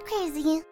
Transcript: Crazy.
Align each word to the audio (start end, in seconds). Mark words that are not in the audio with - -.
Crazy. 0.00 0.71